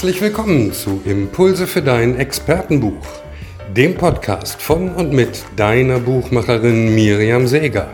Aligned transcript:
Herzlich 0.00 0.22
willkommen 0.22 0.72
zu 0.72 1.02
Impulse 1.04 1.66
für 1.66 1.82
dein 1.82 2.16
Expertenbuch, 2.16 3.06
dem 3.76 3.98
Podcast 3.98 4.62
von 4.62 4.94
und 4.94 5.12
mit 5.12 5.44
deiner 5.56 5.98
Buchmacherin 5.98 6.94
Miriam 6.94 7.46
Seeger. 7.46 7.86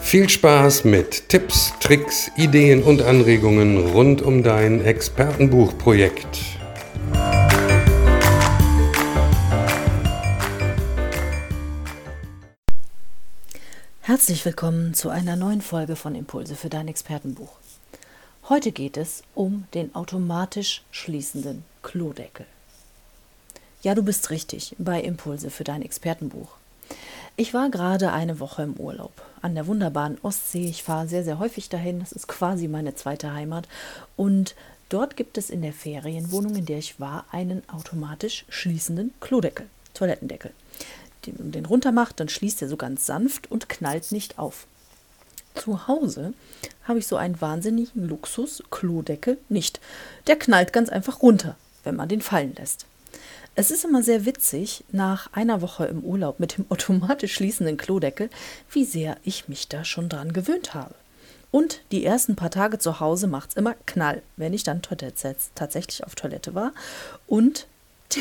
Viel 0.00 0.30
Spaß 0.30 0.84
mit 0.84 1.28
Tipps, 1.28 1.74
Tricks, 1.78 2.30
Ideen 2.38 2.82
und 2.82 3.02
Anregungen 3.02 3.76
rund 3.76 4.22
um 4.22 4.42
dein 4.42 4.82
Expertenbuchprojekt. 4.82 6.38
Herzlich 14.00 14.42
willkommen 14.46 14.94
zu 14.94 15.10
einer 15.10 15.36
neuen 15.36 15.60
Folge 15.60 15.96
von 15.96 16.14
Impulse 16.14 16.54
für 16.54 16.70
dein 16.70 16.88
Expertenbuch. 16.88 17.58
Heute 18.48 18.70
geht 18.70 18.96
es 18.96 19.24
um 19.34 19.64
den 19.74 19.92
automatisch 19.96 20.84
schließenden 20.92 21.64
Klodeckel. 21.82 22.46
Ja, 23.82 23.96
du 23.96 24.04
bist 24.04 24.30
richtig 24.30 24.76
bei 24.78 25.00
Impulse 25.00 25.50
für 25.50 25.64
dein 25.64 25.82
Expertenbuch. 25.82 26.50
Ich 27.34 27.54
war 27.54 27.70
gerade 27.70 28.12
eine 28.12 28.38
Woche 28.38 28.62
im 28.62 28.74
Urlaub 28.74 29.10
an 29.42 29.56
der 29.56 29.66
wunderbaren 29.66 30.18
Ostsee. 30.22 30.68
Ich 30.68 30.84
fahre 30.84 31.08
sehr, 31.08 31.24
sehr 31.24 31.40
häufig 31.40 31.70
dahin. 31.70 31.98
Das 31.98 32.12
ist 32.12 32.28
quasi 32.28 32.68
meine 32.68 32.94
zweite 32.94 33.32
Heimat. 33.32 33.66
Und 34.14 34.54
dort 34.90 35.16
gibt 35.16 35.38
es 35.38 35.50
in 35.50 35.62
der 35.62 35.72
Ferienwohnung, 35.72 36.54
in 36.54 36.66
der 36.66 36.78
ich 36.78 37.00
war, 37.00 37.24
einen 37.32 37.68
automatisch 37.68 38.44
schließenden 38.48 39.12
Klodeckel, 39.18 39.66
Toilettendeckel. 39.92 40.52
Den, 41.26 41.50
den 41.50 41.66
runter 41.66 41.90
macht, 41.90 42.20
dann 42.20 42.28
schließt 42.28 42.62
er 42.62 42.68
so 42.68 42.76
ganz 42.76 43.06
sanft 43.06 43.50
und 43.50 43.68
knallt 43.68 44.12
nicht 44.12 44.38
auf. 44.38 44.68
Zu 45.56 45.88
Hause 45.88 46.34
habe 46.84 46.98
ich 46.98 47.06
so 47.06 47.16
einen 47.16 47.40
wahnsinnigen 47.40 48.08
Luxus-Klodeckel 48.08 49.38
nicht. 49.48 49.80
Der 50.26 50.36
knallt 50.36 50.72
ganz 50.72 50.88
einfach 50.88 51.22
runter, 51.22 51.56
wenn 51.82 51.96
man 51.96 52.08
den 52.08 52.20
fallen 52.20 52.54
lässt. 52.54 52.86
Es 53.54 53.70
ist 53.70 53.84
immer 53.84 54.02
sehr 54.02 54.26
witzig, 54.26 54.84
nach 54.92 55.32
einer 55.32 55.62
Woche 55.62 55.86
im 55.86 56.04
Urlaub 56.04 56.38
mit 56.38 56.56
dem 56.56 56.66
automatisch 56.70 57.34
schließenden 57.34 57.76
Klodeckel, 57.76 58.30
wie 58.70 58.84
sehr 58.84 59.16
ich 59.24 59.48
mich 59.48 59.68
da 59.68 59.84
schon 59.84 60.08
dran 60.08 60.32
gewöhnt 60.32 60.74
habe. 60.74 60.94
Und 61.50 61.80
die 61.90 62.04
ersten 62.04 62.36
paar 62.36 62.50
Tage 62.50 62.78
zu 62.78 63.00
Hause 63.00 63.28
macht 63.28 63.50
es 63.50 63.56
immer 63.56 63.74
Knall, 63.86 64.22
wenn 64.36 64.52
ich 64.52 64.62
dann 64.62 64.82
tatsächlich 64.82 66.04
auf 66.04 66.14
Toilette 66.14 66.54
war 66.54 66.72
und 67.26 67.66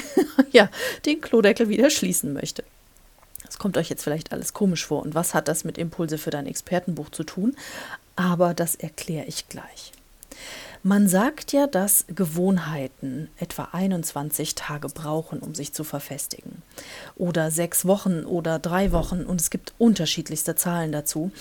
ja, 0.51 0.69
den 1.05 1.21
Klodeckel 1.21 1.69
wieder 1.69 1.89
schließen 1.89 2.33
möchte. 2.33 2.63
Das 3.45 3.57
kommt 3.57 3.77
euch 3.77 3.89
jetzt 3.89 4.03
vielleicht 4.03 4.31
alles 4.31 4.53
komisch 4.53 4.85
vor. 4.85 5.01
Und 5.01 5.15
was 5.15 5.33
hat 5.33 5.47
das 5.47 5.63
mit 5.63 5.77
Impulse 5.77 6.17
für 6.17 6.31
dein 6.31 6.47
Expertenbuch 6.47 7.09
zu 7.09 7.23
tun? 7.23 7.55
Aber 8.15 8.53
das 8.53 8.75
erkläre 8.75 9.25
ich 9.25 9.49
gleich. 9.49 9.91
Man 10.87 11.07
sagt 11.07 11.51
ja, 11.51 11.65
dass 11.65 12.05
Gewohnheiten 12.09 13.29
etwa 13.39 13.69
21 13.71 14.53
Tage 14.53 14.87
brauchen, 14.87 15.39
um 15.39 15.55
sich 15.55 15.73
zu 15.73 15.83
verfestigen. 15.83 16.61
Oder 17.15 17.49
sechs 17.49 17.87
Wochen 17.87 18.23
oder 18.23 18.59
drei 18.59 18.91
Wochen 18.91 19.23
und 19.23 19.41
es 19.41 19.49
gibt 19.49 19.73
unterschiedlichste 19.79 20.55
Zahlen 20.55 20.91
dazu. 20.91 21.31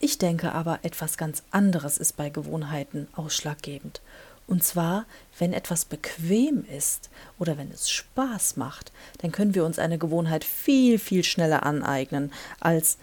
Ich 0.00 0.16
denke 0.16 0.52
aber, 0.52 0.78
etwas 0.84 1.18
ganz 1.18 1.42
anderes 1.50 1.98
ist 1.98 2.16
bei 2.16 2.30
Gewohnheiten 2.30 3.08
ausschlaggebend. 3.14 4.00
Und 4.46 4.62
zwar, 4.62 5.06
wenn 5.38 5.52
etwas 5.52 5.84
bequem 5.84 6.64
ist 6.66 7.08
oder 7.38 7.56
wenn 7.56 7.70
es 7.70 7.90
Spaß 7.90 8.56
macht, 8.56 8.92
dann 9.18 9.32
können 9.32 9.54
wir 9.54 9.64
uns 9.64 9.78
eine 9.78 9.98
Gewohnheit 9.98 10.44
viel, 10.44 10.98
viel 10.98 11.24
schneller 11.24 11.64
aneignen 11.64 12.32
als 12.60 12.98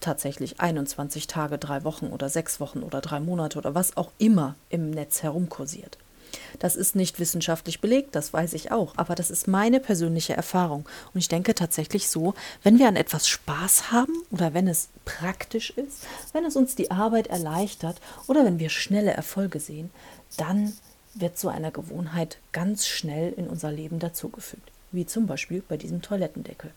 tatsächlich 0.00 0.60
21 0.60 1.26
Tage, 1.26 1.58
drei 1.58 1.82
Wochen 1.82 2.06
oder 2.06 2.28
sechs 2.28 2.60
Wochen 2.60 2.80
oder 2.80 3.00
drei 3.00 3.18
Monate 3.18 3.58
oder 3.58 3.74
was 3.74 3.96
auch 3.96 4.12
immer 4.18 4.54
im 4.68 4.90
Netz 4.90 5.22
herumkursiert. 5.22 5.98
Das 6.58 6.76
ist 6.76 6.96
nicht 6.96 7.18
wissenschaftlich 7.18 7.80
belegt, 7.80 8.14
das 8.14 8.32
weiß 8.32 8.52
ich 8.54 8.72
auch, 8.72 8.94
aber 8.96 9.14
das 9.14 9.30
ist 9.30 9.48
meine 9.48 9.80
persönliche 9.80 10.34
Erfahrung. 10.34 10.88
Und 11.12 11.18
ich 11.18 11.28
denke 11.28 11.54
tatsächlich 11.54 12.08
so, 12.08 12.34
wenn 12.62 12.78
wir 12.78 12.88
an 12.88 12.96
etwas 12.96 13.28
Spaß 13.28 13.90
haben 13.92 14.12
oder 14.30 14.54
wenn 14.54 14.68
es 14.68 14.88
praktisch 15.04 15.70
ist, 15.70 16.06
wenn 16.32 16.44
es 16.44 16.56
uns 16.56 16.74
die 16.74 16.90
Arbeit 16.90 17.28
erleichtert 17.28 18.00
oder 18.26 18.44
wenn 18.44 18.58
wir 18.58 18.70
schnelle 18.70 19.12
Erfolge 19.12 19.60
sehen, 19.60 19.90
dann 20.36 20.72
wird 21.14 21.38
so 21.38 21.48
eine 21.48 21.72
Gewohnheit 21.72 22.38
ganz 22.52 22.86
schnell 22.86 23.32
in 23.32 23.48
unser 23.48 23.72
Leben 23.72 23.98
dazugefügt, 23.98 24.70
wie 24.92 25.06
zum 25.06 25.26
Beispiel 25.26 25.62
bei 25.66 25.76
diesem 25.76 26.02
Toilettendeckel. 26.02 26.72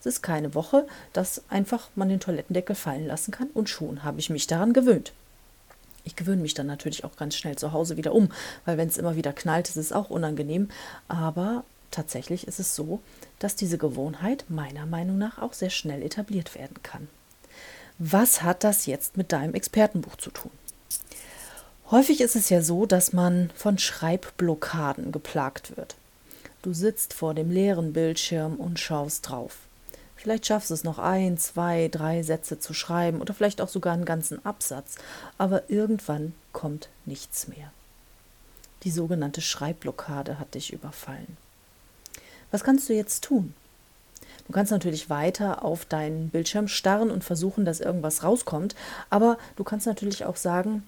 Es 0.00 0.06
ist 0.06 0.22
keine 0.22 0.54
Woche, 0.54 0.86
dass 1.12 1.42
einfach 1.48 1.88
man 1.94 2.08
den 2.08 2.20
Toilettendeckel 2.20 2.76
fallen 2.76 3.06
lassen 3.06 3.30
kann 3.30 3.48
und 3.54 3.68
schon 3.68 4.04
habe 4.04 4.20
ich 4.20 4.30
mich 4.30 4.46
daran 4.46 4.72
gewöhnt. 4.72 5.12
Ich 6.04 6.16
gewöhne 6.16 6.42
mich 6.42 6.54
dann 6.54 6.66
natürlich 6.66 7.04
auch 7.04 7.16
ganz 7.16 7.34
schnell 7.34 7.56
zu 7.56 7.72
Hause 7.72 7.96
wieder 7.96 8.12
um, 8.12 8.28
weil 8.66 8.76
wenn 8.76 8.88
es 8.88 8.98
immer 8.98 9.16
wieder 9.16 9.32
knallt, 9.32 9.68
ist 9.68 9.76
es 9.76 9.92
auch 9.92 10.10
unangenehm. 10.10 10.68
Aber 11.08 11.64
tatsächlich 11.90 12.46
ist 12.46 12.60
es 12.60 12.76
so, 12.76 13.00
dass 13.38 13.56
diese 13.56 13.78
Gewohnheit 13.78 14.44
meiner 14.48 14.84
Meinung 14.84 15.16
nach 15.16 15.38
auch 15.38 15.54
sehr 15.54 15.70
schnell 15.70 16.02
etabliert 16.02 16.54
werden 16.54 16.82
kann. 16.82 17.08
Was 17.98 18.42
hat 18.42 18.64
das 18.64 18.86
jetzt 18.86 19.16
mit 19.16 19.32
deinem 19.32 19.54
Expertenbuch 19.54 20.16
zu 20.16 20.30
tun? 20.30 20.50
Häufig 21.90 22.22
ist 22.22 22.34
es 22.34 22.48
ja 22.48 22.62
so, 22.62 22.86
dass 22.86 23.12
man 23.12 23.50
von 23.54 23.76
Schreibblockaden 23.76 25.12
geplagt 25.12 25.76
wird. 25.76 25.96
Du 26.62 26.72
sitzt 26.72 27.12
vor 27.12 27.34
dem 27.34 27.50
leeren 27.50 27.92
Bildschirm 27.92 28.56
und 28.56 28.80
schaust 28.80 29.28
drauf. 29.28 29.58
Vielleicht 30.16 30.46
schaffst 30.46 30.70
du 30.70 30.74
es 30.74 30.84
noch 30.84 30.98
ein, 30.98 31.36
zwei, 31.36 31.88
drei 31.88 32.22
Sätze 32.22 32.58
zu 32.58 32.72
schreiben 32.72 33.20
oder 33.20 33.34
vielleicht 33.34 33.60
auch 33.60 33.68
sogar 33.68 33.92
einen 33.92 34.06
ganzen 34.06 34.44
Absatz, 34.46 34.94
aber 35.36 35.68
irgendwann 35.68 36.32
kommt 36.54 36.88
nichts 37.04 37.48
mehr. 37.48 37.70
Die 38.84 38.90
sogenannte 38.90 39.42
Schreibblockade 39.42 40.38
hat 40.38 40.54
dich 40.54 40.72
überfallen. 40.72 41.36
Was 42.50 42.64
kannst 42.64 42.88
du 42.88 42.94
jetzt 42.94 43.24
tun? 43.24 43.52
Du 44.46 44.54
kannst 44.54 44.72
natürlich 44.72 45.10
weiter 45.10 45.62
auf 45.62 45.84
deinen 45.84 46.30
Bildschirm 46.30 46.68
starren 46.68 47.10
und 47.10 47.24
versuchen, 47.24 47.66
dass 47.66 47.80
irgendwas 47.80 48.22
rauskommt, 48.22 48.74
aber 49.10 49.36
du 49.56 49.64
kannst 49.64 49.86
natürlich 49.86 50.24
auch 50.24 50.36
sagen, 50.36 50.82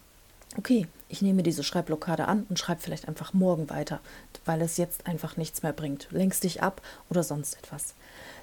okay, 0.56 0.86
ich 1.08 1.22
nehme 1.22 1.42
diese 1.42 1.62
Schreibblockade 1.62 2.26
an 2.26 2.46
und 2.48 2.58
schreibe 2.58 2.80
vielleicht 2.80 3.08
einfach 3.08 3.32
morgen 3.32 3.70
weiter, 3.70 4.00
weil 4.44 4.60
es 4.62 4.76
jetzt 4.76 5.06
einfach 5.06 5.36
nichts 5.36 5.62
mehr 5.62 5.72
bringt. 5.72 6.08
Lenkst 6.10 6.44
dich 6.44 6.62
ab 6.62 6.82
oder 7.10 7.22
sonst 7.22 7.56
etwas. 7.58 7.94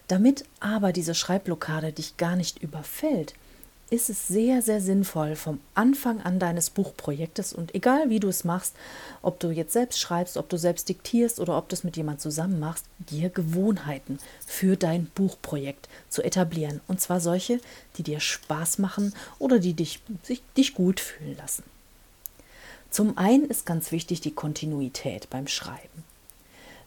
Damit 0.07 0.45
aber 0.59 0.91
diese 0.93 1.15
Schreibblockade 1.15 1.91
dich 1.91 2.17
gar 2.17 2.35
nicht 2.35 2.61
überfällt, 2.61 3.33
ist 3.89 4.09
es 4.09 4.27
sehr, 4.27 4.61
sehr 4.61 4.81
sinnvoll 4.81 5.35
vom 5.35 5.59
Anfang 5.75 6.19
an 6.21 6.39
deines 6.39 6.71
Buchprojektes 6.71 7.53
und 7.53 7.75
egal 7.75 8.09
wie 8.09 8.19
du 8.19 8.27
es 8.27 8.43
machst, 8.43 8.75
ob 9.21 9.39
du 9.39 9.51
jetzt 9.51 9.73
selbst 9.73 9.99
schreibst, 9.99 10.35
ob 10.37 10.49
du 10.49 10.57
selbst 10.57 10.89
diktierst 10.89 11.39
oder 11.39 11.57
ob 11.57 11.69
du 11.69 11.75
es 11.75 11.83
mit 11.83 11.95
jemand 11.95 12.19
zusammen 12.19 12.59
machst, 12.59 12.85
dir 12.97 13.29
Gewohnheiten 13.29 14.17
für 14.47 14.77
dein 14.77 15.05
Buchprojekt 15.13 15.89
zu 16.09 16.23
etablieren. 16.23 16.81
Und 16.87 17.01
zwar 17.01 17.19
solche, 17.19 17.59
die 17.97 18.03
dir 18.03 18.19
Spaß 18.19 18.79
machen 18.79 19.13
oder 19.37 19.59
die 19.59 19.73
dich, 19.73 20.01
dich 20.57 20.73
gut 20.73 20.99
fühlen 20.99 21.37
lassen. 21.37 21.63
Zum 22.93 23.17
einen 23.17 23.45
ist 23.45 23.65
ganz 23.65 23.91
wichtig 23.91 24.21
die 24.21 24.35
Kontinuität 24.35 25.27
beim 25.31 25.47
Schreiben. 25.47 26.03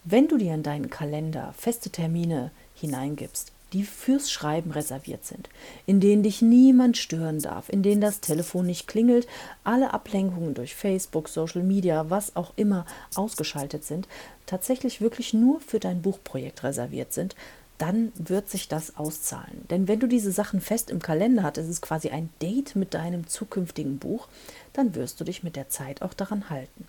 Wenn 0.05 0.29
du 0.29 0.39
dir 0.39 0.55
in 0.55 0.63
deinen 0.63 0.89
Kalender 0.89 1.53
feste 1.59 1.91
Termine 1.91 2.53
hineingibst, 2.77 3.51
die 3.73 3.83
fürs 3.83 4.31
Schreiben 4.31 4.71
reserviert 4.71 5.25
sind, 5.25 5.49
in 5.85 5.99
denen 5.99 6.23
dich 6.23 6.43
niemand 6.43 6.97
stören 6.97 7.41
darf, 7.41 7.69
in 7.69 7.83
denen 7.83 8.01
das 8.01 8.21
Telefon 8.21 8.67
nicht 8.67 8.87
klingelt, 8.87 9.27
alle 9.65 9.93
Ablenkungen 9.93 10.55
durch 10.55 10.77
Facebook, 10.77 11.29
Social 11.29 11.65
Media, 11.65 12.09
was 12.09 12.37
auch 12.37 12.53
immer 12.55 12.87
ausgeschaltet 13.17 13.83
sind, 13.83 14.07
tatsächlich 14.47 15.01
wirklich 15.01 15.35
nur 15.35 15.59
für 15.59 15.81
dein 15.81 16.03
Buchprojekt 16.03 16.63
reserviert 16.63 17.13
sind, 17.13 17.35
dann 17.79 18.13
wird 18.17 18.49
sich 18.49 18.69
das 18.69 18.97
auszahlen. 18.97 19.65
Denn 19.71 19.89
wenn 19.89 20.01
du 20.01 20.07
diese 20.07 20.33
Sachen 20.33 20.61
fest 20.61 20.91
im 20.91 21.01
Kalender 21.01 21.43
hast, 21.43 21.59
ist 21.59 21.69
es 21.69 21.81
quasi 21.81 22.11
ein 22.11 22.31
Date 22.41 22.77
mit 22.77 22.95
deinem 22.95 23.27
zukünftigen 23.27 23.99
Buch, 23.99 24.29
dann 24.73 24.95
wirst 24.95 25.21
du 25.21 25.25
dich 25.25 25.43
mit 25.43 25.57
der 25.57 25.69
Zeit 25.69 26.03
auch 26.03 26.15
daran 26.15 26.51
halten. 26.51 26.87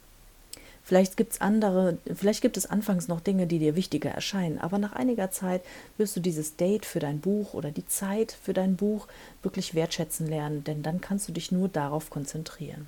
Vielleicht 0.88 1.18
gibt's 1.18 1.42
andere, 1.42 1.98
vielleicht 2.16 2.42
gibt 2.42 2.56
es 2.56 2.66
anfangs 2.66 3.10
noch 3.10 3.20
Dinge, 3.20 3.46
die 3.46 3.60
dir 3.60 3.76
wichtiger 3.76 4.10
erscheinen, 4.10 4.58
aber 4.58 4.78
nach 4.78 4.94
einiger 4.94 5.32
Zeit 5.32 5.62
wirst 5.98 6.16
du 6.16 6.22
dieses 6.22 6.56
Date 6.56 6.86
für 6.86 7.00
dein 7.00 7.20
Buch 7.20 7.54
oder 7.54 7.72
die 7.72 7.86
Zeit 7.86 8.32
für 8.32 8.54
dein 8.54 8.78
Buch 8.78 9.10
wirklich 9.44 9.76
wertschätzen 9.76 10.28
lernen, 10.28 10.64
denn 10.64 10.84
dann 10.84 11.02
kannst 11.02 11.28
du 11.28 11.34
dich 11.34 11.52
nur 11.52 11.68
darauf 11.68 12.10
konzentrieren. 12.10 12.88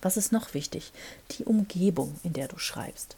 Was 0.00 0.16
ist 0.16 0.32
noch 0.32 0.54
wichtig? 0.54 0.92
Die 1.32 1.44
Umgebung, 1.44 2.18
in 2.22 2.32
der 2.32 2.48
du 2.48 2.56
schreibst. 2.56 3.16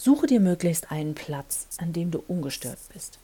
Suche 0.00 0.28
dir 0.28 0.38
möglichst 0.38 0.92
einen 0.92 1.16
Platz, 1.16 1.66
an 1.78 1.92
dem 1.92 2.12
du 2.12 2.22
ungestört 2.28 2.78
bist. 2.94 3.18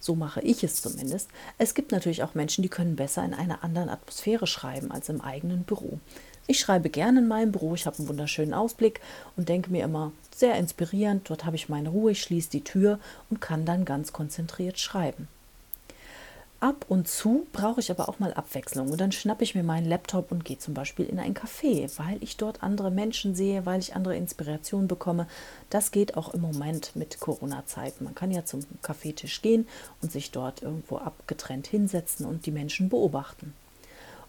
So 0.00 0.14
mache 0.14 0.40
ich 0.40 0.64
es 0.64 0.80
zumindest. 0.80 1.28
Es 1.58 1.74
gibt 1.74 1.92
natürlich 1.92 2.22
auch 2.22 2.34
Menschen, 2.34 2.62
die 2.62 2.70
können 2.70 2.96
besser 2.96 3.22
in 3.22 3.34
einer 3.34 3.62
anderen 3.62 3.90
Atmosphäre 3.90 4.46
schreiben 4.46 4.90
als 4.90 5.10
im 5.10 5.20
eigenen 5.20 5.64
Büro. 5.64 6.00
Ich 6.46 6.58
schreibe 6.58 6.88
gerne 6.88 7.20
in 7.20 7.28
meinem 7.28 7.52
Büro, 7.52 7.74
ich 7.74 7.84
habe 7.84 7.98
einen 7.98 8.08
wunderschönen 8.08 8.54
Ausblick 8.54 9.02
und 9.36 9.50
denke 9.50 9.70
mir 9.70 9.84
immer, 9.84 10.10
sehr 10.34 10.56
inspirierend, 10.56 11.28
dort 11.28 11.44
habe 11.44 11.56
ich 11.56 11.68
meine 11.68 11.90
Ruhe, 11.90 12.12
ich 12.12 12.22
schließe 12.22 12.48
die 12.48 12.64
Tür 12.64 12.98
und 13.28 13.42
kann 13.42 13.66
dann 13.66 13.84
ganz 13.84 14.14
konzentriert 14.14 14.78
schreiben. 14.78 15.28
Ab 16.58 16.86
und 16.88 17.06
zu 17.06 17.46
brauche 17.52 17.80
ich 17.80 17.90
aber 17.90 18.08
auch 18.08 18.18
mal 18.18 18.32
Abwechslung 18.32 18.90
und 18.90 18.98
dann 18.98 19.12
schnappe 19.12 19.44
ich 19.44 19.54
mir 19.54 19.62
meinen 19.62 19.86
Laptop 19.86 20.32
und 20.32 20.42
gehe 20.42 20.58
zum 20.58 20.72
Beispiel 20.72 21.04
in 21.04 21.18
ein 21.18 21.34
Café, 21.34 21.90
weil 21.98 22.16
ich 22.22 22.38
dort 22.38 22.62
andere 22.62 22.90
Menschen 22.90 23.34
sehe, 23.34 23.66
weil 23.66 23.78
ich 23.78 23.94
andere 23.94 24.16
Inspirationen 24.16 24.88
bekomme. 24.88 25.26
Das 25.68 25.90
geht 25.90 26.16
auch 26.16 26.32
im 26.32 26.40
Moment 26.40 26.96
mit 26.96 27.20
Corona-Zeiten. 27.20 28.04
Man 28.04 28.14
kann 28.14 28.30
ja 28.30 28.46
zum 28.46 28.64
Kaffeetisch 28.80 29.42
gehen 29.42 29.68
und 30.00 30.10
sich 30.10 30.30
dort 30.30 30.62
irgendwo 30.62 30.96
abgetrennt 30.96 31.66
hinsetzen 31.66 32.24
und 32.24 32.46
die 32.46 32.52
Menschen 32.52 32.88
beobachten. 32.88 33.52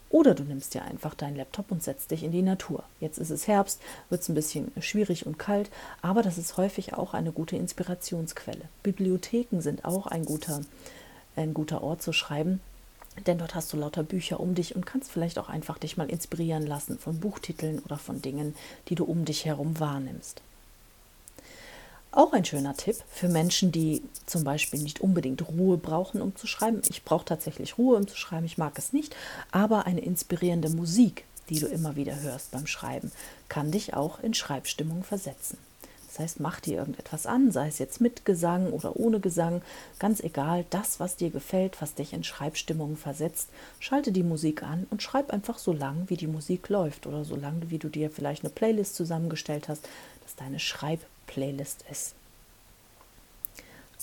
Oder 0.10 0.36
du 0.36 0.44
nimmst 0.44 0.74
dir 0.74 0.84
einfach 0.84 1.16
deinen 1.16 1.38
Laptop 1.38 1.72
und 1.72 1.82
setzt 1.82 2.12
dich 2.12 2.24
in 2.24 2.32
die 2.32 2.42
Natur. 2.42 2.84
Jetzt 3.00 3.20
ist 3.20 3.30
es 3.30 3.48
Herbst, 3.48 3.82
wird 4.10 4.22
es 4.22 4.28
ein 4.28 4.36
bisschen 4.36 4.72
schwierig 4.82 5.26
und 5.26 5.40
kalt, 5.40 5.70
aber 6.02 6.24
das 6.24 6.38
ist 6.38 6.58
häufig 6.58 6.94
auch 6.94 7.14
eine 7.14 7.32
gute 7.32 7.56
Inspirationsquelle. 7.56 8.66
Bibliotheken 8.84 9.62
sind 9.62 9.86
auch 9.86 10.08
ein 10.08 10.26
guter 10.26 10.62
ein 11.38 11.54
guter 11.54 11.84
Ort 11.84 12.02
zu 12.02 12.14
schreiben. 12.14 12.60
Denn 13.26 13.40
dort 13.40 13.56
hast 13.56 13.74
du 13.74 13.78
lauter 13.78 14.04
Bücher 14.04 14.40
um 14.40 14.54
dich 14.54 14.76
und 14.76 14.86
kannst 14.86 15.12
vielleicht 15.12 15.40
auch 15.40 15.50
einfach 15.50 15.78
dich 15.78 15.98
mal 15.98 16.10
inspirieren 16.10 16.68
lassen 16.68 17.00
von 17.00 17.20
Buchtiteln 17.20 17.80
oder 17.80 17.98
von 17.98 18.22
Dingen, 18.22 18.56
die 18.90 18.96
du 18.96 19.06
um 19.06 19.26
dich 19.26 19.46
herum 19.46 19.80
wahrnimmst. 19.80 20.42
Auch 22.12 22.34
ein 22.34 22.46
schöner 22.46 22.76
Tipp 22.76 22.96
für 23.10 23.28
Menschen, 23.28 23.72
die 23.72 24.02
zum 24.26 24.44
Beispiel 24.44 24.82
nicht 24.82 25.02
unbedingt 25.02 25.48
Ruhe 25.48 25.78
brauchen, 25.78 26.22
um 26.22 26.36
zu 26.36 26.48
schreiben. 26.48 26.82
Ich 26.90 27.04
brauche 27.04 27.26
tatsächlich 27.26 27.78
Ruhe, 27.78 27.98
um 27.98 28.08
zu 28.08 28.16
schreiben, 28.16 28.46
ich 28.46 28.58
mag 28.58 28.78
es 28.78 28.94
nicht, 28.94 29.16
aber 29.52 29.86
eine 29.86 30.02
inspirierende 30.02 30.70
Musik, 30.70 31.26
die 31.50 31.60
du 31.60 31.68
immer 31.68 31.96
wieder 31.96 32.20
hörst 32.20 32.52
beim 32.52 32.66
Schreiben, 32.66 33.12
kann 33.50 33.72
dich 33.72 33.94
auch 33.94 34.20
in 34.22 34.34
Schreibstimmung 34.34 35.04
versetzen. 35.04 35.58
Das 36.18 36.24
heißt, 36.24 36.40
mach 36.40 36.60
dir 36.60 36.80
irgendetwas 36.80 37.28
an, 37.28 37.52
sei 37.52 37.68
es 37.68 37.78
jetzt 37.78 38.02
mit 38.02 38.26
Gesang 38.26 38.72
oder 38.72 38.96
ohne 38.96 39.20
Gesang, 39.20 39.62
ganz 40.00 40.20
egal, 40.20 40.66
das, 40.72 41.00
was 41.00 41.16
dir 41.16 41.30
gefällt, 41.30 41.80
was 41.80 41.94
dich 41.94 42.12
in 42.12 42.24
Schreibstimmung 42.24 42.98
versetzt, 42.98 43.50
schalte 43.80 44.12
die 44.12 44.24
Musik 44.24 44.64
an 44.64 44.88
und 44.90 45.04
schreib 45.04 45.30
einfach 45.30 45.60
so 45.60 45.74
lang, 45.74 46.06
wie 46.08 46.18
die 46.18 46.26
Musik 46.26 46.70
läuft 46.70 47.06
oder 47.06 47.24
so 47.24 47.36
lange, 47.36 47.70
wie 47.70 47.78
du 47.78 47.88
dir 47.88 48.10
vielleicht 48.10 48.44
eine 48.44 48.50
Playlist 48.50 48.96
zusammengestellt 48.96 49.70
hast, 49.70 49.88
dass 50.24 50.36
deine 50.36 50.60
Schreibplaylist 50.60 51.86
ist. 51.92 52.16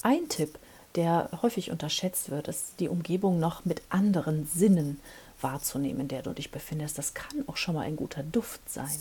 Ein 0.02 0.28
Tipp, 0.28 0.56
der 0.94 1.31
häufig 1.43 1.72
unterschätzt 1.72 2.31
wird, 2.31 2.46
ist 2.46 2.78
die 2.78 2.88
Umgebung 2.88 3.40
noch 3.40 3.64
mit 3.64 3.82
anderen 3.88 4.46
Sinnen 4.46 5.00
wahrzunehmen, 5.40 6.02
in 6.02 6.08
der 6.08 6.22
du 6.22 6.32
dich 6.32 6.52
befindest. 6.52 6.96
Das 6.96 7.14
kann 7.14 7.43
auch 7.49 7.56
schon 7.56 7.75
mal 7.75 7.81
ein 7.82 7.96
guter 7.96 8.22
Duft 8.22 8.60
sein. 8.70 8.96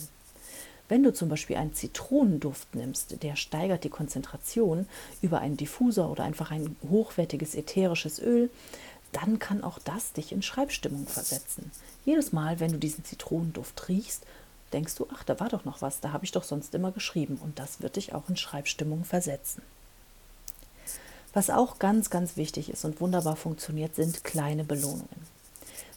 Wenn 0.94 1.02
du 1.02 1.12
zum 1.12 1.28
Beispiel 1.28 1.56
einen 1.56 1.74
Zitronenduft 1.74 2.76
nimmst, 2.76 3.24
der 3.24 3.36
steigert 3.36 3.84
die 3.84 3.90
Konzentration 3.90 4.86
über 5.24 5.40
einen 5.40 5.58
Diffuser 5.58 6.08
oder 6.08 6.24
einfach 6.24 6.52
ein 6.52 6.76
hochwertiges 6.88 7.56
ätherisches 7.56 8.20
Öl, 8.20 8.52
dann 9.12 9.40
kann 9.40 9.64
auch 9.64 9.80
das 9.80 10.14
dich 10.14 10.32
in 10.32 10.44
Schreibstimmung 10.44 11.08
versetzen. 11.08 11.72
Jedes 12.06 12.32
Mal, 12.32 12.60
wenn 12.60 12.74
du 12.74 12.78
diesen 12.78 13.04
Zitronenduft 13.04 13.90
riechst, 13.90 14.22
denkst 14.72 14.94
du, 14.94 15.08
ach, 15.12 15.24
da 15.24 15.40
war 15.40 15.50
doch 15.50 15.66
noch 15.66 15.82
was, 15.82 16.00
da 16.00 16.12
habe 16.12 16.26
ich 16.26 16.32
doch 16.32 16.44
sonst 16.44 16.76
immer 16.76 16.92
geschrieben 16.92 17.40
und 17.42 17.58
das 17.58 17.82
wird 17.82 17.96
dich 17.96 18.14
auch 18.14 18.30
in 18.30 18.38
Schreibstimmung 18.38 19.04
versetzen. 19.04 19.64
Was 21.34 21.50
auch 21.50 21.80
ganz, 21.80 22.12
ganz 22.12 22.38
wichtig 22.38 22.70
ist 22.70 22.86
und 22.86 23.02
wunderbar 23.02 23.36
funktioniert, 23.36 23.96
sind 23.96 24.24
kleine 24.24 24.64
Belohnungen. 24.64 25.10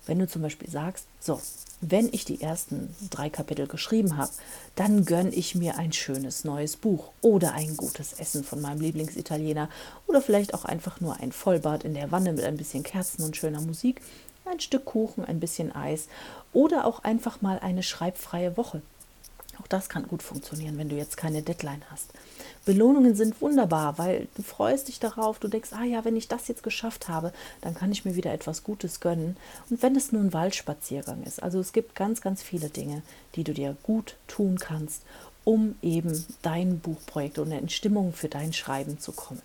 Wenn 0.06 0.20
du 0.20 0.26
zum 0.26 0.40
Beispiel 0.40 0.70
sagst, 0.70 1.04
so, 1.20 1.38
wenn 1.80 2.08
ich 2.12 2.24
die 2.24 2.40
ersten 2.40 2.94
drei 3.10 3.28
Kapitel 3.28 3.66
geschrieben 3.66 4.16
habe, 4.16 4.30
dann 4.74 5.04
gönne 5.04 5.30
ich 5.30 5.54
mir 5.54 5.76
ein 5.76 5.92
schönes 5.92 6.44
neues 6.44 6.76
Buch 6.76 7.12
oder 7.20 7.52
ein 7.52 7.76
gutes 7.76 8.14
Essen 8.14 8.44
von 8.44 8.60
meinem 8.60 8.80
Lieblingsitaliener 8.80 9.68
oder 10.06 10.22
vielleicht 10.22 10.54
auch 10.54 10.64
einfach 10.64 11.00
nur 11.00 11.20
ein 11.20 11.32
Vollbad 11.32 11.84
in 11.84 11.94
der 11.94 12.10
Wanne 12.12 12.32
mit 12.32 12.44
ein 12.44 12.56
bisschen 12.56 12.82
Kerzen 12.82 13.22
und 13.24 13.36
schöner 13.36 13.60
Musik, 13.60 14.00
ein 14.46 14.60
Stück 14.60 14.84
Kuchen, 14.86 15.24
ein 15.24 15.40
bisschen 15.40 15.74
Eis 15.74 16.08
oder 16.52 16.86
auch 16.86 17.00
einfach 17.04 17.42
mal 17.42 17.58
eine 17.58 17.82
schreibfreie 17.82 18.56
Woche. 18.56 18.80
Auch 19.60 19.66
das 19.66 19.88
kann 19.88 20.06
gut 20.06 20.22
funktionieren, 20.22 20.78
wenn 20.78 20.88
du 20.88 20.96
jetzt 20.96 21.16
keine 21.16 21.42
Deadline 21.42 21.82
hast. 21.90 22.10
Belohnungen 22.64 23.14
sind 23.14 23.40
wunderbar, 23.40 23.98
weil 23.98 24.28
du 24.34 24.42
freust 24.42 24.88
dich 24.88 25.00
darauf, 25.00 25.38
du 25.38 25.48
denkst, 25.48 25.70
ah 25.72 25.84
ja, 25.84 26.04
wenn 26.04 26.16
ich 26.16 26.28
das 26.28 26.48
jetzt 26.48 26.62
geschafft 26.62 27.08
habe, 27.08 27.32
dann 27.60 27.74
kann 27.74 27.92
ich 27.92 28.04
mir 28.04 28.16
wieder 28.16 28.32
etwas 28.32 28.64
Gutes 28.64 29.00
gönnen. 29.00 29.36
Und 29.70 29.82
wenn 29.82 29.96
es 29.96 30.12
nur 30.12 30.22
ein 30.22 30.32
Waldspaziergang 30.32 31.22
ist, 31.22 31.42
also 31.42 31.60
es 31.60 31.72
gibt 31.72 31.94
ganz, 31.94 32.20
ganz 32.20 32.42
viele 32.42 32.68
Dinge, 32.68 33.02
die 33.34 33.44
du 33.44 33.54
dir 33.54 33.76
gut 33.82 34.16
tun 34.26 34.58
kannst, 34.58 35.02
um 35.44 35.76
eben 35.80 36.24
dein 36.42 36.80
Buchprojekt 36.80 37.38
und 37.38 37.52
in 37.52 37.68
Stimmung 37.68 38.12
für 38.12 38.28
dein 38.28 38.52
Schreiben 38.52 38.98
zu 38.98 39.12
kommen. 39.12 39.42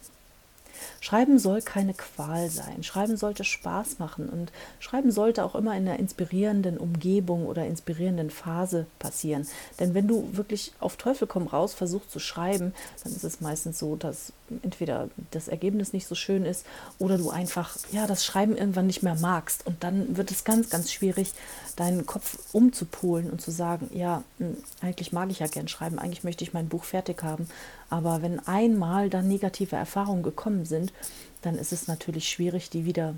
Schreiben 0.99 1.39
soll 1.39 1.61
keine 1.61 1.93
Qual 1.93 2.49
sein. 2.49 2.83
Schreiben 2.83 3.17
sollte 3.17 3.43
Spaß 3.43 3.99
machen 3.99 4.29
und 4.29 4.51
Schreiben 4.79 5.11
sollte 5.11 5.43
auch 5.43 5.55
immer 5.55 5.75
in 5.75 5.87
einer 5.87 5.99
inspirierenden 5.99 6.77
Umgebung 6.77 7.45
oder 7.45 7.65
inspirierenden 7.65 8.29
Phase 8.29 8.85
passieren. 8.99 9.47
Denn 9.79 9.93
wenn 9.93 10.07
du 10.07 10.29
wirklich 10.33 10.73
auf 10.79 10.97
Teufel 10.97 11.27
komm 11.27 11.47
raus 11.47 11.73
versuchst 11.73 12.11
zu 12.11 12.19
schreiben, 12.19 12.73
dann 13.03 13.13
ist 13.13 13.23
es 13.23 13.41
meistens 13.41 13.79
so, 13.79 13.95
dass 13.95 14.33
entweder 14.63 15.09
das 15.31 15.47
Ergebnis 15.47 15.93
nicht 15.93 16.07
so 16.07 16.15
schön 16.15 16.45
ist 16.45 16.65
oder 16.99 17.17
du 17.17 17.29
einfach 17.29 17.77
ja 17.91 18.07
das 18.07 18.25
Schreiben 18.25 18.57
irgendwann 18.57 18.87
nicht 18.87 19.03
mehr 19.03 19.15
magst 19.15 19.65
und 19.65 19.83
dann 19.83 20.17
wird 20.17 20.31
es 20.31 20.43
ganz 20.43 20.69
ganz 20.69 20.91
schwierig 20.91 21.31
deinen 21.75 22.05
Kopf 22.05 22.37
umzupolen 22.51 23.29
und 23.29 23.41
zu 23.41 23.51
sagen, 23.51 23.89
ja, 23.93 24.23
hm, 24.39 24.57
eigentlich 24.81 25.13
mag 25.13 25.29
ich 25.29 25.39
ja 25.39 25.47
gern 25.47 25.67
schreiben, 25.67 25.99
eigentlich 25.99 26.23
möchte 26.23 26.43
ich 26.43 26.53
mein 26.53 26.67
Buch 26.67 26.83
fertig 26.83 27.23
haben, 27.23 27.47
aber 27.91 28.21
wenn 28.21 28.39
einmal 28.47 29.09
dann 29.09 29.27
negative 29.27 29.75
Erfahrungen 29.75 30.23
gekommen 30.23 30.65
sind, 30.65 30.93
dann 31.41 31.55
ist 31.55 31.73
es 31.73 31.87
natürlich 31.87 32.29
schwierig, 32.29 32.69
die 32.69 32.85
wieder 32.85 33.15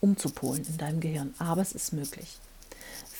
umzupolen 0.00 0.64
in 0.64 0.78
deinem 0.78 1.00
Gehirn. 1.00 1.34
Aber 1.38 1.60
es 1.60 1.72
ist 1.72 1.92
möglich. 1.92 2.38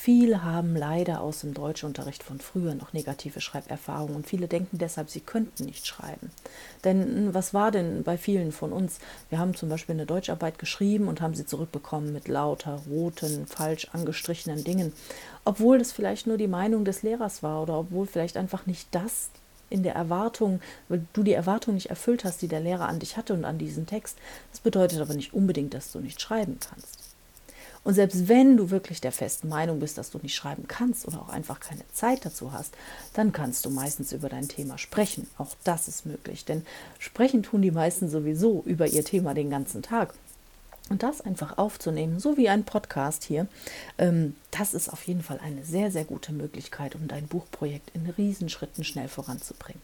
Viele 0.02 0.44
haben 0.44 0.76
leider 0.76 1.20
aus 1.20 1.40
dem 1.40 1.52
Deutschunterricht 1.52 2.22
von 2.22 2.40
früher 2.40 2.74
noch 2.74 2.94
negative 2.94 3.42
Schreiberfahrungen 3.42 4.16
und 4.16 4.26
viele 4.26 4.48
denken 4.48 4.78
deshalb, 4.78 5.10
sie 5.10 5.20
könnten 5.20 5.66
nicht 5.66 5.86
schreiben. 5.86 6.30
Denn 6.84 7.02
hm, 7.02 7.34
was 7.34 7.52
war 7.52 7.70
denn 7.70 8.02
bei 8.02 8.16
vielen 8.16 8.50
von 8.50 8.72
uns? 8.72 8.98
Wir 9.28 9.38
haben 9.38 9.54
zum 9.54 9.68
Beispiel 9.68 9.96
eine 9.96 10.06
Deutscharbeit 10.06 10.58
geschrieben 10.58 11.06
und 11.06 11.20
haben 11.20 11.34
sie 11.34 11.44
zurückbekommen 11.44 12.14
mit 12.14 12.28
lauter 12.28 12.80
roten, 12.88 13.46
falsch 13.46 13.88
angestrichenen 13.92 14.64
Dingen, 14.64 14.94
obwohl 15.44 15.78
das 15.78 15.92
vielleicht 15.92 16.26
nur 16.26 16.38
die 16.38 16.48
Meinung 16.48 16.86
des 16.86 17.02
Lehrers 17.02 17.42
war 17.42 17.62
oder 17.62 17.78
obwohl 17.80 18.06
vielleicht 18.06 18.38
einfach 18.38 18.64
nicht 18.64 18.88
das 18.92 19.28
in 19.70 19.82
der 19.82 19.94
Erwartung, 19.94 20.60
weil 20.88 21.06
du 21.12 21.22
die 21.22 21.32
Erwartung 21.32 21.74
nicht 21.74 21.90
erfüllt 21.90 22.24
hast, 22.24 22.42
die 22.42 22.48
der 22.48 22.60
Lehrer 22.60 22.88
an 22.88 22.98
dich 22.98 23.16
hatte 23.16 23.32
und 23.32 23.44
an 23.44 23.58
diesen 23.58 23.86
Text. 23.86 24.18
Das 24.50 24.60
bedeutet 24.60 25.00
aber 25.00 25.14
nicht 25.14 25.32
unbedingt, 25.32 25.72
dass 25.72 25.92
du 25.92 26.00
nicht 26.00 26.20
schreiben 26.20 26.58
kannst. 26.60 26.98
Und 27.82 27.94
selbst 27.94 28.28
wenn 28.28 28.58
du 28.58 28.70
wirklich 28.70 29.00
der 29.00 29.12
festen 29.12 29.48
Meinung 29.48 29.80
bist, 29.80 29.96
dass 29.96 30.10
du 30.10 30.18
nicht 30.18 30.34
schreiben 30.34 30.68
kannst 30.68 31.08
oder 31.08 31.22
auch 31.22 31.30
einfach 31.30 31.60
keine 31.60 31.84
Zeit 31.92 32.26
dazu 32.26 32.52
hast, 32.52 32.74
dann 33.14 33.32
kannst 33.32 33.64
du 33.64 33.70
meistens 33.70 34.12
über 34.12 34.28
dein 34.28 34.48
Thema 34.48 34.76
sprechen. 34.76 35.26
Auch 35.38 35.54
das 35.64 35.88
ist 35.88 36.04
möglich, 36.04 36.44
denn 36.44 36.66
sprechen 36.98 37.42
tun 37.42 37.62
die 37.62 37.70
meisten 37.70 38.10
sowieso 38.10 38.62
über 38.66 38.86
ihr 38.86 39.04
Thema 39.04 39.32
den 39.32 39.48
ganzen 39.48 39.80
Tag. 39.80 40.12
Und 40.90 41.04
das 41.04 41.20
einfach 41.20 41.56
aufzunehmen, 41.56 42.18
so 42.18 42.36
wie 42.36 42.48
ein 42.48 42.64
Podcast 42.64 43.22
hier, 43.22 43.46
ähm, 43.96 44.34
das 44.50 44.74
ist 44.74 44.88
auf 44.88 45.06
jeden 45.06 45.22
Fall 45.22 45.38
eine 45.38 45.64
sehr, 45.64 45.92
sehr 45.92 46.04
gute 46.04 46.32
Möglichkeit, 46.32 46.96
um 46.96 47.06
dein 47.06 47.28
Buchprojekt 47.28 47.90
in 47.94 48.10
Riesenschritten 48.10 48.82
schnell 48.82 49.08
voranzubringen. 49.08 49.80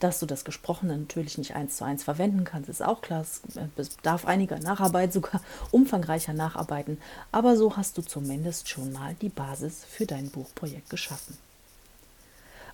Dass 0.00 0.18
du 0.18 0.26
das 0.26 0.44
Gesprochene 0.44 0.98
natürlich 0.98 1.38
nicht 1.38 1.54
eins 1.54 1.76
zu 1.76 1.84
eins 1.84 2.02
verwenden 2.02 2.44
kannst, 2.44 2.68
ist 2.68 2.82
auch 2.82 3.02
klar. 3.02 3.20
Es 3.20 3.90
bedarf 3.90 4.24
einiger 4.24 4.58
Nacharbeit, 4.58 5.12
sogar 5.14 5.42
umfangreicher 5.70 6.32
Nacharbeiten. 6.32 6.98
Aber 7.30 7.56
so 7.56 7.76
hast 7.76 7.96
du 7.96 8.02
zumindest 8.02 8.68
schon 8.68 8.92
mal 8.92 9.14
die 9.22 9.28
Basis 9.28 9.84
für 9.88 10.06
dein 10.06 10.30
Buchprojekt 10.30 10.90
geschaffen. 10.90 11.38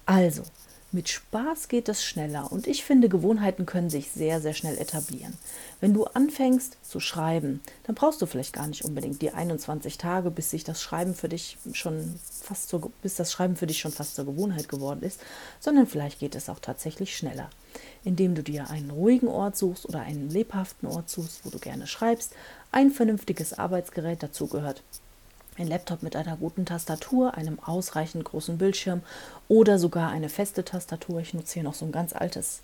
Also, 0.07 0.43
mit 0.93 1.09
Spaß 1.09 1.69
geht 1.69 1.88
es 1.88 2.05
schneller 2.05 2.50
und 2.52 2.66
ich 2.66 2.85
finde, 2.85 3.09
Gewohnheiten 3.09 3.66
können 3.66 3.90
sich 3.90 4.11
sehr, 4.11 4.40
sehr 4.40 4.55
schnell 4.55 4.78
etablieren. 4.78 5.35
Wenn 5.81 5.93
du 5.93 6.05
anfängst 6.05 6.78
zu 6.83 7.00
schreiben, 7.00 7.61
dann 7.85 7.95
brauchst 7.95 8.23
du 8.23 8.26
vielleicht 8.26 8.52
gar 8.52 8.66
nicht 8.66 8.85
unbedingt 8.85 9.21
die 9.21 9.33
21 9.33 9.99
Tage, 9.99 10.31
bis 10.31 10.50
sich 10.50 10.64
das 10.64 10.81
Schreiben 10.81 11.14
für 11.14 11.28
dich 11.28 11.59
schon 11.73 12.19
fast 12.31 12.69
zur, 12.69 12.90
bis 13.02 13.16
das 13.16 13.33
Schreiben 13.33 13.57
für 13.57 13.66
dich 13.66 13.81
schon 13.81 13.93
fast 13.93 14.14
zur 14.14 14.26
Gewohnheit 14.26 14.69
geworden 14.69 15.02
ist, 15.02 15.21
sondern 15.61 15.87
vielleicht 15.87 16.21
geht 16.21 16.35
es 16.35 16.49
auch 16.49 16.61
tatsächlich 16.61 17.16
schneller, 17.16 17.50
indem 18.05 18.35
du 18.35 18.43
dir 18.43 18.71
einen 18.71 18.90
ruhigen 18.90 19.28
Ort 19.28 19.57
suchst 19.57 19.87
oder 19.87 20.00
einen 20.00 20.31
lebhaften 20.31 20.88
Ort 20.88 21.11
suchst, 21.11 21.45
wo 21.45 21.50
du 21.50 21.59
gerne 21.59 21.87
schreibst, 21.87 22.33
ein 22.71 22.90
vernünftiges 22.90 23.52
Arbeitsgerät 23.52 24.23
dazu 24.23 24.47
gehört 24.47 24.83
ein 25.58 25.68
Laptop 25.68 26.02
mit 26.02 26.16
einer 26.16 26.36
guten 26.36 26.66
Tastatur, 26.66 27.34
einem 27.34 27.58
ausreichend 27.60 28.25
großen 28.25 28.58
Bildschirm 28.58 29.02
oder 29.48 29.78
sogar 29.78 30.10
eine 30.10 30.28
feste 30.28 30.64
Tastatur. 30.64 31.20
Ich 31.20 31.34
nutze 31.34 31.54
hier 31.54 31.62
noch 31.62 31.75
so 31.75 31.84
ein 31.84 31.92
ganz 31.92 32.14
altes 32.14 32.60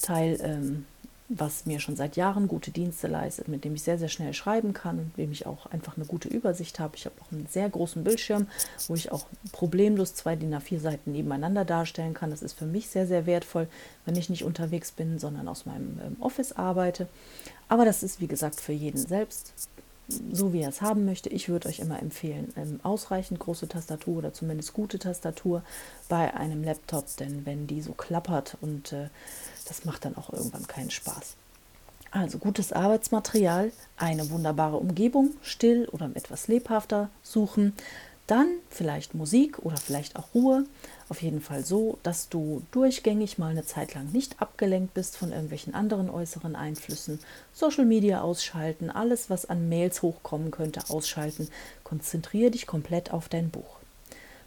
Teil, 0.00 0.38
ähm, 0.42 0.86
was 1.28 1.66
mir 1.66 1.80
schon 1.80 1.96
seit 1.96 2.16
Jahren 2.16 2.48
gute 2.48 2.70
Dienste 2.70 3.06
leistet, 3.06 3.48
mit 3.48 3.64
dem 3.64 3.74
ich 3.74 3.82
sehr, 3.82 3.98
sehr 3.98 4.08
schnell 4.08 4.34
schreiben 4.34 4.72
kann 4.72 4.98
und 4.98 5.16
dem 5.16 5.32
ich 5.32 5.46
auch 5.46 5.66
einfach 5.66 5.96
eine 5.96 6.04
gute 6.04 6.28
Übersicht 6.28 6.78
habe. 6.78 6.96
Ich 6.96 7.06
habe 7.06 7.14
auch 7.20 7.32
einen 7.32 7.46
sehr 7.46 7.68
großen 7.68 8.04
Bildschirm, 8.04 8.48
wo 8.88 8.94
ich 8.94 9.12
auch 9.12 9.26
problemlos 9.52 10.14
zwei 10.14 10.36
DIN 10.36 10.54
A4 10.54 10.78
Seiten 10.78 11.12
nebeneinander 11.12 11.64
darstellen 11.64 12.14
kann. 12.14 12.30
Das 12.30 12.42
ist 12.42 12.58
für 12.58 12.66
mich 12.66 12.88
sehr, 12.88 13.06
sehr 13.06 13.26
wertvoll, 13.26 13.68
wenn 14.04 14.16
ich 14.16 14.28
nicht 14.28 14.44
unterwegs 14.44 14.92
bin, 14.92 15.18
sondern 15.18 15.48
aus 15.48 15.64
meinem 15.64 15.98
ähm, 16.04 16.16
Office 16.20 16.52
arbeite. 16.52 17.06
Aber 17.68 17.84
das 17.84 18.02
ist, 18.02 18.20
wie 18.20 18.26
gesagt, 18.26 18.60
für 18.60 18.72
jeden 18.72 18.98
selbst 18.98 19.54
so 20.32 20.52
wie 20.52 20.60
er 20.60 20.68
es 20.68 20.80
haben 20.80 21.04
möchte. 21.04 21.28
Ich 21.28 21.48
würde 21.48 21.68
euch 21.68 21.78
immer 21.78 22.00
empfehlen, 22.00 22.52
ähm, 22.56 22.80
ausreichend 22.82 23.40
große 23.40 23.68
Tastatur 23.68 24.18
oder 24.18 24.32
zumindest 24.32 24.72
gute 24.72 24.98
Tastatur 24.98 25.62
bei 26.08 26.34
einem 26.34 26.64
Laptop, 26.64 27.16
denn 27.18 27.46
wenn 27.46 27.66
die 27.66 27.80
so 27.80 27.92
klappert 27.92 28.56
und 28.60 28.92
äh, 28.92 29.08
das 29.66 29.84
macht 29.84 30.04
dann 30.04 30.16
auch 30.16 30.32
irgendwann 30.32 30.66
keinen 30.66 30.90
Spaß. 30.90 31.36
Also 32.10 32.36
gutes 32.36 32.72
Arbeitsmaterial, 32.72 33.72
eine 33.96 34.28
wunderbare 34.30 34.76
Umgebung, 34.76 35.30
still 35.40 35.88
oder 35.92 36.10
etwas 36.14 36.46
lebhafter 36.46 37.08
suchen, 37.22 37.72
dann 38.26 38.48
vielleicht 38.70 39.14
Musik 39.14 39.58
oder 39.60 39.76
vielleicht 39.76 40.16
auch 40.16 40.34
Ruhe. 40.34 40.64
Auf 41.08 41.22
jeden 41.22 41.40
Fall 41.40 41.64
so, 41.64 41.98
dass 42.02 42.28
du 42.28 42.62
durchgängig 42.70 43.38
mal 43.38 43.50
eine 43.50 43.64
Zeit 43.64 43.94
lang 43.94 44.10
nicht 44.12 44.40
abgelenkt 44.40 44.94
bist 44.94 45.16
von 45.16 45.32
irgendwelchen 45.32 45.74
anderen 45.74 46.08
äußeren 46.08 46.56
Einflüssen. 46.56 47.18
Social 47.52 47.84
Media 47.84 48.22
ausschalten, 48.22 48.90
alles, 48.90 49.28
was 49.28 49.46
an 49.46 49.68
Mails 49.68 50.02
hochkommen 50.02 50.50
könnte, 50.50 50.88
ausschalten. 50.88 51.48
Konzentriere 51.84 52.50
dich 52.50 52.66
komplett 52.66 53.12
auf 53.12 53.28
dein 53.28 53.50
Buch. 53.50 53.76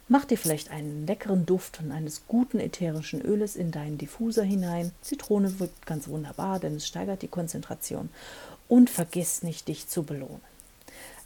Mach 0.08 0.24
dir 0.24 0.38
vielleicht 0.38 0.70
einen 0.70 1.06
leckeren 1.06 1.46
Duft 1.46 1.78
von 1.78 1.90
eines 1.90 2.28
guten 2.28 2.60
ätherischen 2.60 3.20
Öles 3.20 3.56
in 3.56 3.72
deinen 3.72 3.98
Diffuser 3.98 4.44
hinein. 4.44 4.92
Zitrone 5.02 5.58
wirkt 5.58 5.84
ganz 5.84 6.06
wunderbar, 6.06 6.60
denn 6.60 6.76
es 6.76 6.86
steigert 6.86 7.22
die 7.22 7.28
Konzentration. 7.28 8.08
Und 8.68 8.88
vergiss 8.88 9.42
nicht, 9.42 9.66
dich 9.66 9.88
zu 9.88 10.04
belohnen. 10.04 10.40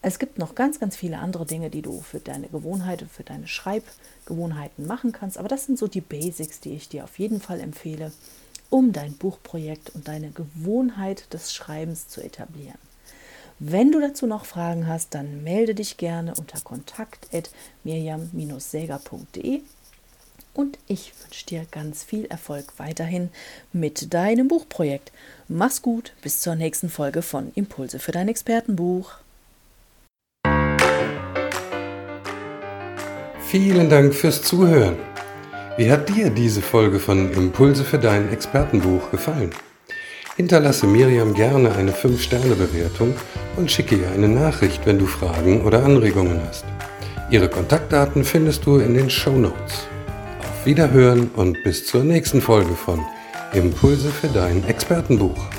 Es 0.02 0.18
gibt 0.18 0.38
noch 0.38 0.54
ganz, 0.54 0.80
ganz 0.80 0.96
viele 0.96 1.18
andere 1.18 1.44
Dinge, 1.44 1.68
die 1.68 1.82
du 1.82 2.00
für 2.00 2.20
deine 2.20 2.48
Gewohnheiten, 2.48 3.06
für 3.08 3.22
deine 3.22 3.46
Schreibgewohnheiten 3.46 4.86
machen 4.86 5.12
kannst. 5.12 5.36
Aber 5.36 5.48
das 5.48 5.66
sind 5.66 5.78
so 5.78 5.88
die 5.88 6.00
Basics, 6.00 6.60
die 6.60 6.74
ich 6.74 6.88
dir 6.88 7.04
auf 7.04 7.18
jeden 7.18 7.38
Fall 7.40 7.60
empfehle, 7.60 8.12
um 8.70 8.92
dein 8.92 9.12
Buchprojekt 9.14 9.90
und 9.90 10.08
deine 10.08 10.30
Gewohnheit 10.30 11.30
des 11.34 11.52
Schreibens 11.52 12.08
zu 12.08 12.22
etablieren. 12.22 12.78
Wenn 13.58 13.92
du 13.92 14.00
dazu 14.00 14.26
noch 14.26 14.46
Fragen 14.46 14.86
hast, 14.86 15.14
dann 15.14 15.44
melde 15.44 15.74
dich 15.74 15.98
gerne 15.98 16.32
unter 16.34 16.58
kontakt.mirjam-säger.de 16.60 19.60
und 20.54 20.78
ich 20.86 21.12
wünsche 21.22 21.44
dir 21.44 21.66
ganz 21.70 22.02
viel 22.02 22.24
Erfolg 22.24 22.72
weiterhin 22.78 23.28
mit 23.74 24.14
deinem 24.14 24.48
Buchprojekt. 24.48 25.12
Mach's 25.46 25.82
gut, 25.82 26.14
bis 26.22 26.40
zur 26.40 26.54
nächsten 26.54 26.88
Folge 26.88 27.20
von 27.20 27.52
Impulse 27.54 27.98
für 27.98 28.12
dein 28.12 28.28
Expertenbuch. 28.28 29.18
Vielen 33.50 33.90
Dank 33.90 34.14
fürs 34.14 34.42
Zuhören. 34.42 34.94
Wie 35.76 35.90
hat 35.90 36.08
dir 36.08 36.30
diese 36.30 36.62
Folge 36.62 37.00
von 37.00 37.32
Impulse 37.32 37.82
für 37.82 37.98
dein 37.98 38.32
Expertenbuch 38.32 39.10
gefallen? 39.10 39.50
Hinterlasse 40.36 40.86
Miriam 40.86 41.34
gerne 41.34 41.74
eine 41.74 41.90
5-Sterne-Bewertung 41.90 43.12
und 43.56 43.68
schicke 43.68 43.96
ihr 43.96 44.08
eine 44.12 44.28
Nachricht, 44.28 44.86
wenn 44.86 45.00
du 45.00 45.06
Fragen 45.06 45.62
oder 45.62 45.82
Anregungen 45.82 46.40
hast. 46.46 46.64
Ihre 47.32 47.48
Kontaktdaten 47.48 48.22
findest 48.22 48.66
du 48.66 48.78
in 48.78 48.94
den 48.94 49.10
Show 49.10 49.36
Notes. 49.36 49.88
Auf 50.38 50.64
Wiederhören 50.64 51.28
und 51.34 51.60
bis 51.64 51.84
zur 51.84 52.04
nächsten 52.04 52.40
Folge 52.40 52.76
von 52.76 53.04
Impulse 53.52 54.10
für 54.10 54.28
dein 54.28 54.64
Expertenbuch. 54.68 55.50